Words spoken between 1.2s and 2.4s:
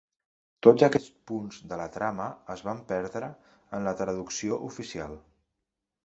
punts de la trama